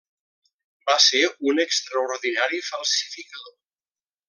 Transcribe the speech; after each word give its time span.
Va 0.89 0.95
ser 1.07 1.21
un 1.51 1.61
extraordinari 1.65 2.63
falsificador. 2.71 3.55